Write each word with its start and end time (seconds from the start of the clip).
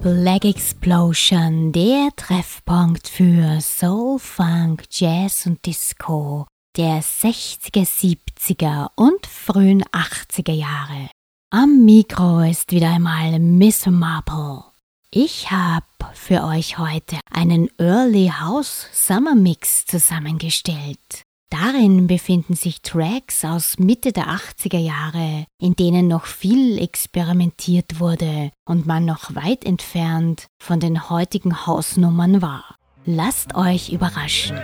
Black 0.00 0.44
Explosion, 0.44 1.72
der 1.72 2.10
Treffpunkt 2.16 3.08
für 3.08 3.60
Soul, 3.60 4.18
Funk, 4.18 4.84
Jazz 4.90 5.46
und 5.46 5.64
Disco 5.64 6.46
der 6.76 7.02
60er, 7.02 7.86
70er 7.86 8.88
und 8.96 9.26
frühen 9.26 9.84
80er 9.84 10.52
Jahre. 10.52 11.13
Am 11.56 11.84
Mikro 11.84 12.40
ist 12.40 12.72
wieder 12.72 12.90
einmal 12.90 13.38
Miss 13.38 13.86
Marple. 13.86 14.64
Ich 15.12 15.52
habe 15.52 15.86
für 16.12 16.42
euch 16.42 16.78
heute 16.78 17.20
einen 17.30 17.68
Early 17.78 18.32
House 18.40 18.88
Summer 18.92 19.36
Mix 19.36 19.86
zusammengestellt. 19.86 21.22
Darin 21.50 22.08
befinden 22.08 22.56
sich 22.56 22.82
Tracks 22.82 23.44
aus 23.44 23.78
Mitte 23.78 24.10
der 24.10 24.30
80er 24.30 24.80
Jahre, 24.80 25.46
in 25.60 25.76
denen 25.76 26.08
noch 26.08 26.26
viel 26.26 26.76
experimentiert 26.82 28.00
wurde 28.00 28.50
und 28.64 28.84
man 28.86 29.04
noch 29.04 29.36
weit 29.36 29.64
entfernt 29.64 30.48
von 30.60 30.80
den 30.80 31.08
heutigen 31.08 31.68
Hausnummern 31.68 32.42
war. 32.42 32.64
Lasst 33.04 33.54
euch 33.54 33.92
überraschen. 33.92 34.58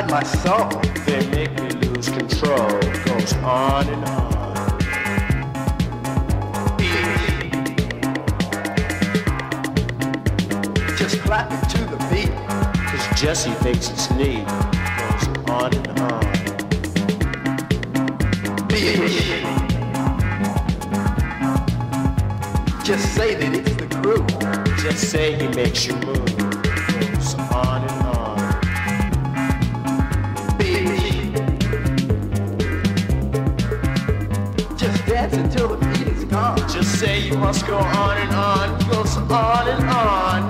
inside 0.00 0.10
my 0.10 0.22
soul. 0.22 0.68
They 1.04 1.26
make 1.30 1.52
me 1.62 1.70
lose 1.88 2.08
control. 2.08 2.68
Goes 3.04 3.32
on 3.34 3.88
and 3.88 4.04
on. 4.04 4.78
Just 10.96 11.20
clap 11.20 11.50
it 11.52 11.68
to 11.70 11.78
the 11.84 11.96
beat. 12.10 12.32
Cause 12.86 13.20
Jesse 13.20 13.50
thinks 13.62 13.90
it's 13.90 14.10
neat. 14.12 14.46
Goes 14.46 15.28
on 15.50 15.74
and 15.74 16.00
on. 16.00 16.20
Just 22.84 23.14
say 23.14 23.34
that 23.34 23.54
it's 23.54 23.76
the 23.76 23.86
crew. 24.02 24.26
Just 24.76 25.10
say 25.10 25.36
he 25.36 25.48
makes 25.48 25.86
you 25.86 25.94
move. 25.96 26.19
Say 37.00 37.18
you 37.18 37.34
must 37.38 37.66
go 37.66 37.78
on 37.78 38.18
and 38.18 38.34
on. 38.34 38.78
Goes 38.90 39.16
on 39.16 39.68
and 39.68 39.88
on. 39.88 40.49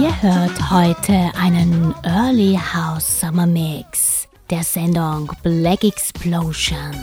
Ihr 0.00 0.22
hört 0.22 0.70
heute 0.70 1.30
einen 1.38 1.94
Early 2.02 2.56
House 2.56 3.20
Summer 3.20 3.46
Mix 3.46 4.26
der 4.48 4.62
Sendung 4.62 5.30
Black 5.42 5.84
Explosion. 5.84 6.94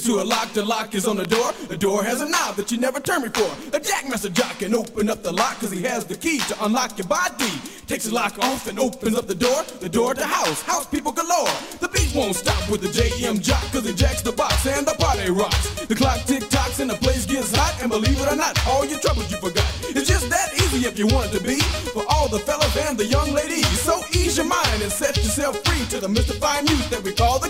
The 0.00 0.06
key 0.06 0.12
is 0.12 0.16
to 0.16 0.22
a 0.22 0.24
lock. 0.24 0.52
The 0.52 0.64
lock 0.64 0.94
is 0.94 1.06
on 1.06 1.16
the 1.16 1.26
door. 1.26 1.52
The 1.68 1.76
door 1.76 2.02
has 2.02 2.20
a 2.22 2.28
knob 2.28 2.56
that 2.56 2.72
you 2.72 2.78
never 2.78 3.00
turn 3.00 3.22
before. 3.22 3.52
A 3.76 3.80
jackmaster 3.80 4.32
jock 4.32 4.58
can 4.58 4.74
open 4.74 5.10
up 5.10 5.22
the 5.22 5.32
lock 5.32 5.60
because 5.60 5.72
he 5.72 5.82
has 5.82 6.04
the 6.04 6.16
key 6.16 6.38
to 6.48 6.64
unlock 6.64 6.96
your 6.96 7.06
body. 7.06 7.52
Takes 7.86 8.04
the 8.06 8.14
lock 8.14 8.38
off 8.38 8.66
and 8.68 8.78
opens 8.78 9.16
up 9.16 9.26
the 9.26 9.34
door. 9.34 9.62
The 9.80 9.88
door 9.88 10.14
to 10.14 10.24
house. 10.24 10.62
House 10.62 10.86
people 10.86 11.12
galore. 11.12 11.52
The 11.80 11.88
beat 11.88 12.14
won't 12.14 12.36
stop 12.36 12.70
with 12.70 12.80
the 12.80 12.88
JM 12.88 13.42
jock 13.42 13.62
because 13.64 13.86
he 13.86 13.94
jacks 13.94 14.22
the 14.22 14.32
box 14.32 14.66
and 14.66 14.86
the 14.86 14.94
party 14.94 15.30
rocks. 15.30 15.84
The 15.84 15.94
clock 15.94 16.24
tick 16.24 16.48
tocks 16.48 16.80
and 16.80 16.88
the 16.88 16.96
place 16.96 17.26
gets 17.26 17.54
hot. 17.54 17.76
And 17.82 17.90
believe 17.90 18.20
it 18.20 18.32
or 18.32 18.36
not, 18.36 18.56
all 18.68 18.86
your 18.86 19.00
troubles 19.00 19.30
you 19.30 19.38
forgot. 19.38 19.68
It's 19.90 20.08
just 20.08 20.30
that 20.30 20.54
easy 20.54 20.86
if 20.86 20.98
you 20.98 21.08
want 21.08 21.34
it 21.34 21.38
to 21.38 21.44
be. 21.44 21.58
For 21.92 22.04
all 22.08 22.28
the 22.28 22.38
fellas 22.38 22.74
and 22.88 22.96
the 22.96 23.06
young 23.06 23.32
ladies. 23.34 23.68
So 23.80 24.00
ease 24.12 24.38
your 24.38 24.46
mind 24.46 24.82
and 24.82 24.92
set 24.92 25.16
yourself 25.16 25.58
free 25.64 25.84
to 25.88 26.00
the 26.00 26.08
mystifying 26.08 26.66
youth 26.68 26.88
that 26.90 27.02
we 27.02 27.12
call. 27.12 27.38
The 27.38 27.49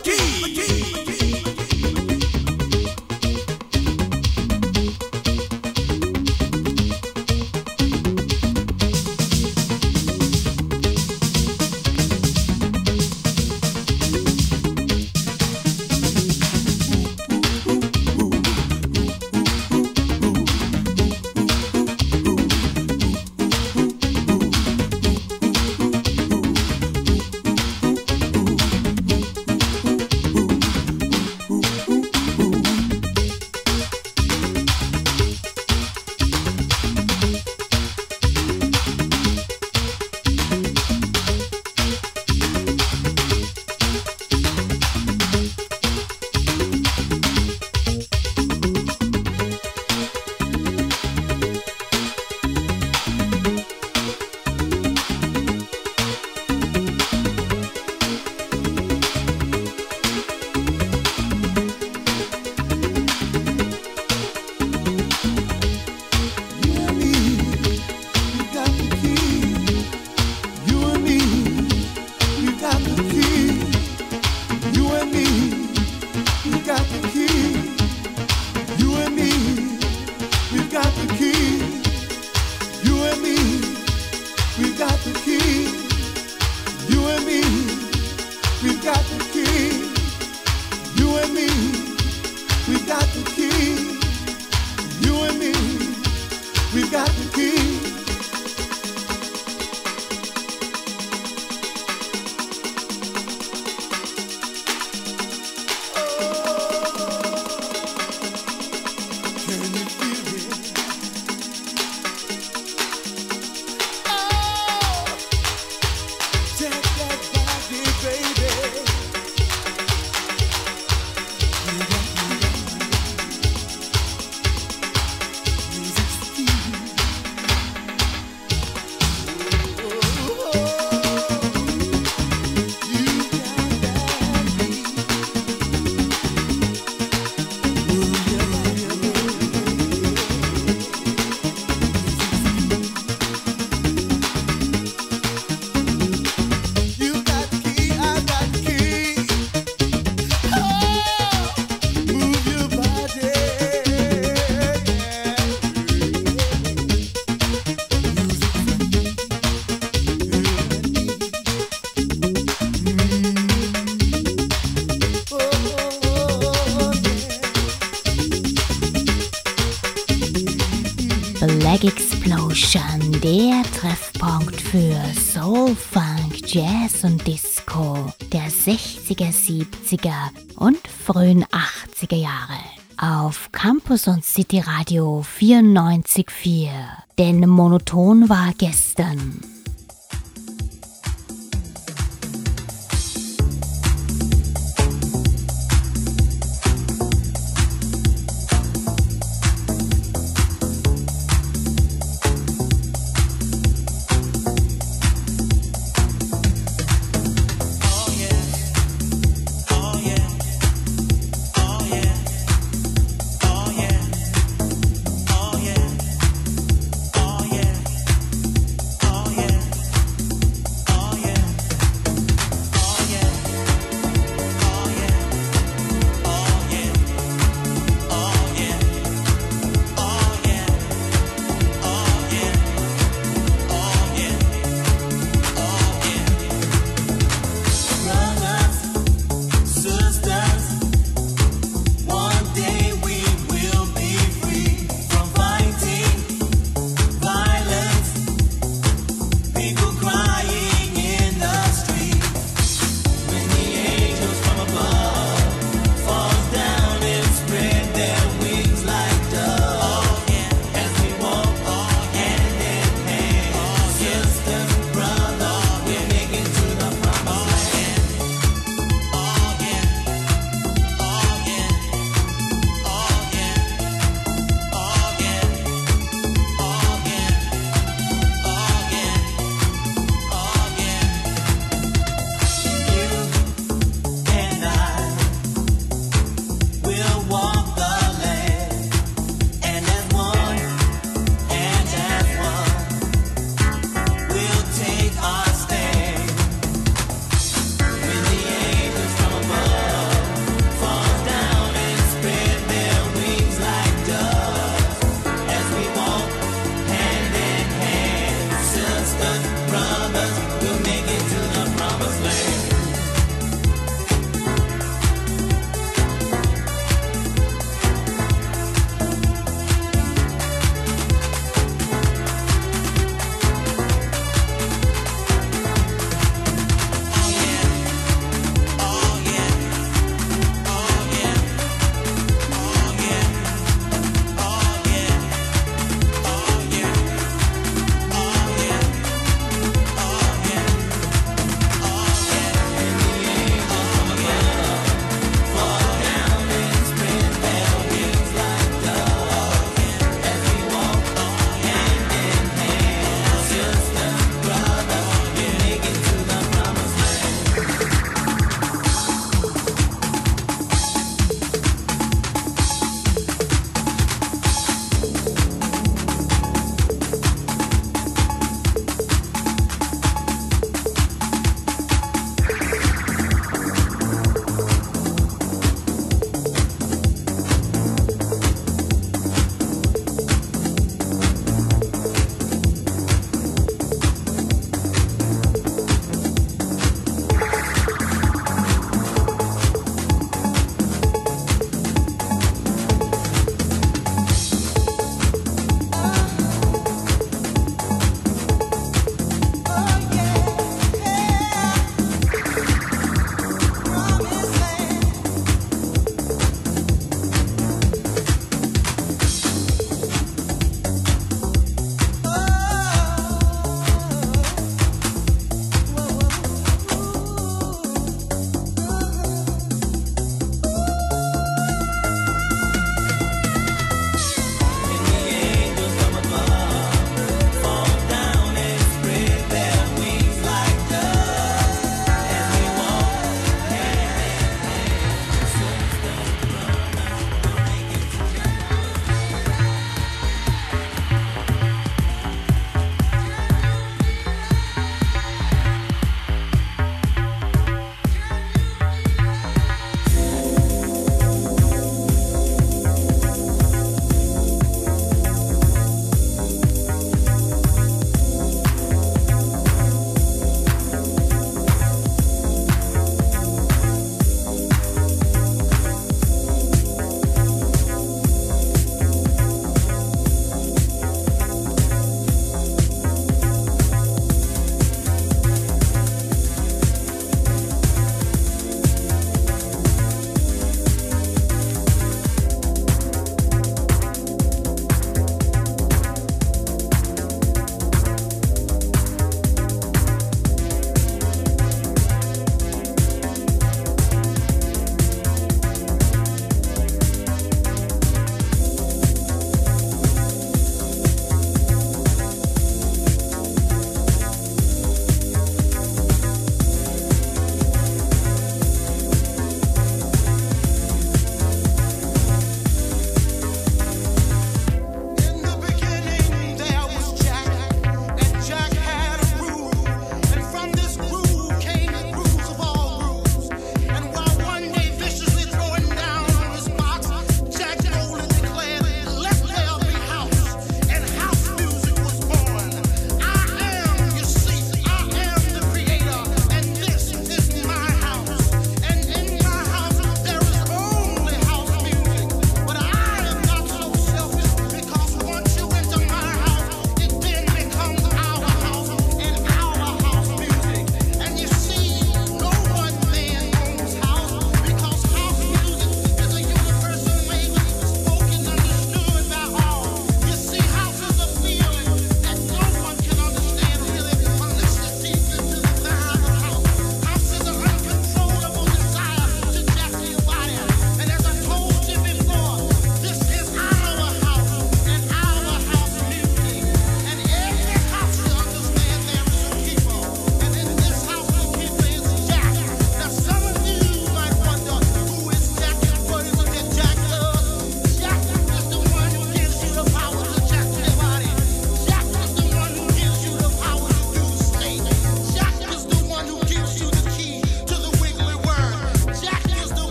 Jazz 176.53 177.05
und 177.05 177.25
Disco 177.29 178.13
der 178.33 178.51
60er, 178.51 179.31
70er 179.31 180.31
und 180.57 180.79
frühen 180.89 181.45
80er 181.45 182.17
Jahre. 182.17 182.59
Auf 182.97 183.53
Campus 183.53 184.09
und 184.09 184.25
City 184.25 184.59
Radio 184.59 185.25
94.4. 185.39 186.71
Denn 187.17 187.49
monoton 187.49 188.29
war 188.29 188.53
gestern. 188.59 189.50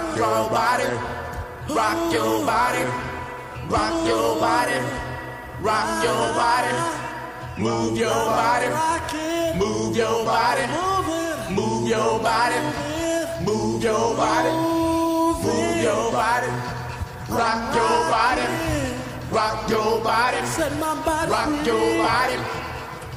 rock 0.00 0.16
your 0.16 0.50
body, 0.50 0.84
rock 1.74 2.12
your 2.12 2.46
body, 2.46 2.84
rock 3.68 4.06
your 4.08 4.40
body, 4.40 4.78
rock 5.60 6.04
your 6.04 6.24
body, 6.40 6.72
move 7.58 7.98
your 7.98 8.08
body, 8.08 8.68
move 9.58 9.96
your 9.96 10.24
body, 10.24 10.64
move 11.54 11.88
your 11.88 12.18
body, 12.18 12.60
move 13.44 13.84
your 13.84 14.16
body, 14.16 14.50
move 15.44 15.82
your 15.82 16.12
body, 16.12 16.48
rock 17.28 17.74
your 17.74 18.00
body, 18.10 18.46
rock 19.30 19.68
your 19.68 20.00
body, 20.02 20.40
rock 21.30 21.66
your 21.66 22.02
body, 22.02 22.36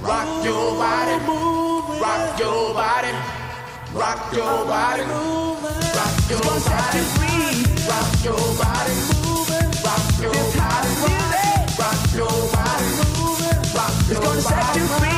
rock 0.01 0.43
your 0.43 0.75
body, 0.75 1.25
move, 1.27 2.01
rock 2.01 2.39
your 2.39 2.73
body, 2.73 3.11
rock 3.93 4.33
your 4.33 4.65
body. 4.65 5.05
move 5.05 5.92
set 14.43 14.75
you 14.75 14.87
free. 14.87 15.12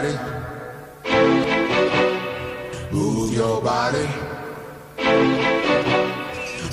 Body. 0.00 0.18
Move 2.90 3.34
your 3.34 3.60
body. 3.62 4.08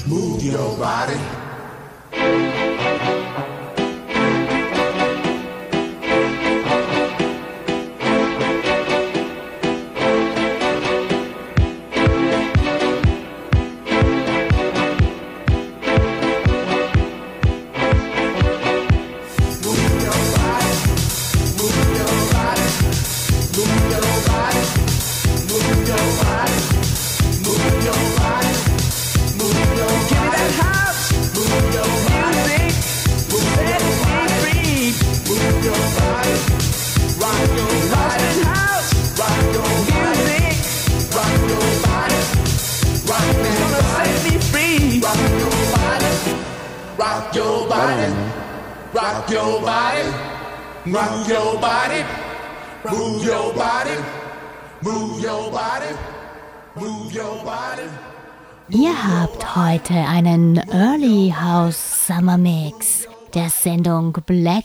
Move 0.07 0.43
your 0.43 0.77
body. 0.77 1.36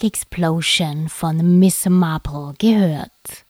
Black 0.03 0.13
Explosion 0.15 1.09
von 1.09 1.61
Miss 1.61 1.89
Marple 1.89 2.53
gehört. 2.59 3.47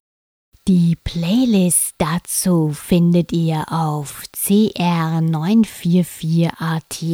Die 0.69 0.97
Playlist 1.03 1.95
dazu 1.99 2.71
findet 2.73 3.33
ihr 3.33 3.65
auf 3.73 4.23
cr944.at 4.37 7.05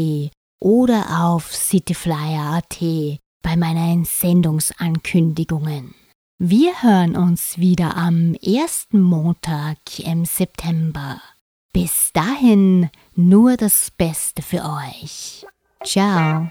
oder 0.61 1.24
auf 1.24 1.55
cityflyer.at 1.55 2.80
bei 2.80 3.57
meinen 3.57 4.05
Sendungsankündigungen. 4.05 5.95
Wir 6.39 6.82
hören 6.82 7.16
uns 7.16 7.59
wieder 7.59 7.97
am 7.97 8.34
ersten 8.34 9.01
Montag 9.01 9.78
im 10.01 10.24
September. 10.24 11.22
Bis 11.72 12.12
dahin 12.12 12.91
nur 13.14 13.57
das 13.57 13.93
Beste 13.93 14.43
für 14.43 14.64
euch. 14.64 15.47
Ciao. 15.84 16.51